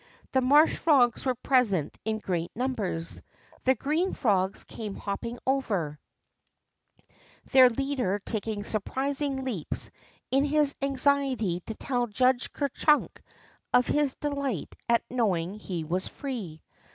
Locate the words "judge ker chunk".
12.07-13.21